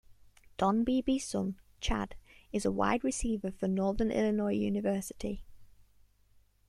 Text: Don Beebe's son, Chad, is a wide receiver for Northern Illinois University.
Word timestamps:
Don 0.57 0.83
Beebe's 0.83 1.25
son, 1.27 1.57
Chad, 1.79 2.15
is 2.51 2.65
a 2.65 2.71
wide 2.71 3.03
receiver 3.03 3.51
for 3.51 3.67
Northern 3.67 4.09
Illinois 4.09 4.53
University. 4.53 5.43